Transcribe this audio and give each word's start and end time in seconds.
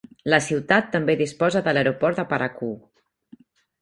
La 0.33 0.37
ciutat 0.45 0.87
també 0.95 1.15
disposa 1.19 1.63
de 1.67 1.75
l'aeroport 1.77 2.21
de 2.23 2.25
Parakou. 2.33 2.73